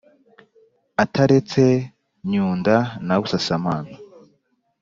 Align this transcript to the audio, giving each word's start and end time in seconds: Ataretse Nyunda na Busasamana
Ataretse 1.03 1.63
Nyunda 2.31 2.75
na 3.05 3.15
Busasamana 3.21 3.91